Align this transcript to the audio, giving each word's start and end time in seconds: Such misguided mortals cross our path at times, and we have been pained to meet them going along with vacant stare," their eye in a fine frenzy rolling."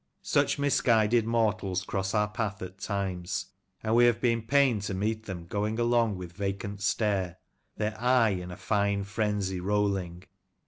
Such 0.23 0.57
misguided 0.57 1.27
mortals 1.27 1.83
cross 1.83 2.15
our 2.15 2.27
path 2.29 2.63
at 2.63 2.79
times, 2.79 3.51
and 3.83 3.93
we 3.93 4.05
have 4.05 4.19
been 4.19 4.41
pained 4.41 4.81
to 4.89 4.95
meet 4.95 5.27
them 5.27 5.45
going 5.45 5.77
along 5.77 6.17
with 6.17 6.33
vacant 6.33 6.81
stare," 6.81 7.37
their 7.77 7.95
eye 8.01 8.29
in 8.31 8.49
a 8.49 8.57
fine 8.57 9.03
frenzy 9.03 9.59
rolling." 9.59 10.23